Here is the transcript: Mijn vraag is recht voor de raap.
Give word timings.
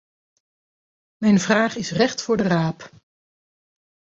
Mijn 1.17 1.39
vraag 1.39 1.75
is 1.75 1.91
recht 1.91 2.21
voor 2.21 2.37
de 2.37 2.43
raap. 2.43 2.89